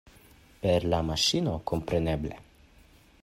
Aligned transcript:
Per 0.63 0.79
la 0.93 1.01
maŝino, 1.09 1.53
kompreneble? 1.73 2.43